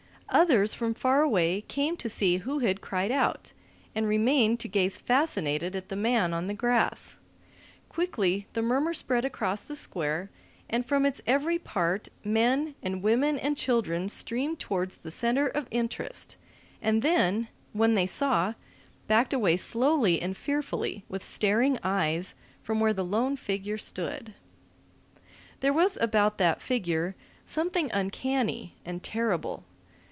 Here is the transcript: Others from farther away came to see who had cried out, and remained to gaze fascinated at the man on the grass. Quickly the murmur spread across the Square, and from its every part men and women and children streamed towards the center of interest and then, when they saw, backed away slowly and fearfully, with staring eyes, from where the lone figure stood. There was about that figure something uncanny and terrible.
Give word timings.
Others 0.33 0.73
from 0.75 0.93
farther 0.93 1.23
away 1.23 1.59
came 1.67 1.97
to 1.97 2.07
see 2.07 2.37
who 2.37 2.59
had 2.59 2.79
cried 2.79 3.11
out, 3.11 3.51
and 3.93 4.07
remained 4.07 4.61
to 4.61 4.69
gaze 4.69 4.97
fascinated 4.97 5.75
at 5.75 5.89
the 5.89 5.95
man 5.97 6.33
on 6.33 6.47
the 6.47 6.53
grass. 6.53 7.19
Quickly 7.89 8.47
the 8.53 8.61
murmur 8.61 8.93
spread 8.93 9.25
across 9.25 9.59
the 9.59 9.75
Square, 9.75 10.29
and 10.69 10.85
from 10.85 11.05
its 11.05 11.21
every 11.27 11.59
part 11.59 12.07
men 12.23 12.75
and 12.81 13.01
women 13.03 13.37
and 13.39 13.57
children 13.57 14.07
streamed 14.07 14.57
towards 14.57 14.95
the 14.95 15.11
center 15.11 15.47
of 15.47 15.67
interest 15.69 16.37
and 16.81 17.01
then, 17.01 17.49
when 17.73 17.95
they 17.95 18.07
saw, 18.07 18.53
backed 19.07 19.33
away 19.33 19.57
slowly 19.57 20.21
and 20.21 20.37
fearfully, 20.37 21.03
with 21.09 21.25
staring 21.25 21.77
eyes, 21.83 22.35
from 22.63 22.79
where 22.79 22.93
the 22.93 23.03
lone 23.03 23.35
figure 23.35 23.77
stood. 23.77 24.33
There 25.59 25.73
was 25.73 25.97
about 25.97 26.37
that 26.37 26.61
figure 26.61 27.15
something 27.43 27.91
uncanny 27.91 28.75
and 28.85 29.03
terrible. 29.03 29.65